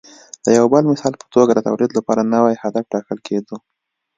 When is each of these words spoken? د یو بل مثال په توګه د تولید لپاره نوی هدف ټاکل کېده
د 0.45 0.47
یو 0.57 0.65
بل 0.73 0.83
مثال 0.91 1.13
په 1.21 1.25
توګه 1.35 1.51
د 1.53 1.59
تولید 1.67 1.91
لپاره 1.97 2.21
نوی 2.35 2.53
هدف 2.63 2.83
ټاکل 2.93 3.17
کېده 3.27 3.55